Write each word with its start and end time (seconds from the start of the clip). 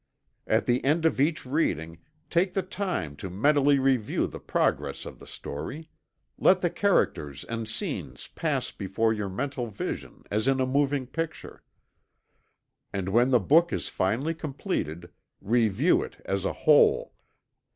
At 0.47 0.65
the 0.65 0.83
end 0.83 1.05
of 1.05 1.21
each 1.21 1.45
reading, 1.45 1.99
take 2.31 2.55
the 2.55 2.63
time 2.63 3.15
to 3.17 3.29
mentally 3.29 3.77
review 3.77 4.25
the 4.25 4.39
progress 4.39 5.05
of 5.05 5.19
the 5.19 5.27
story 5.27 5.91
let 6.39 6.61
the 6.61 6.71
characters 6.71 7.43
and 7.43 7.69
scenes 7.69 8.27
pass 8.29 8.71
before 8.71 9.13
your 9.13 9.29
mental 9.29 9.67
vision 9.67 10.23
as 10.31 10.47
in 10.47 10.59
a 10.59 10.65
moving 10.65 11.05
picture. 11.05 11.61
And 12.91 13.09
when 13.09 13.29
the 13.29 13.39
book 13.39 13.71
is 13.71 13.89
finally 13.89 14.33
completed, 14.33 15.11
review 15.39 16.01
it 16.01 16.19
as 16.25 16.45
a 16.45 16.53
whole. 16.53 17.13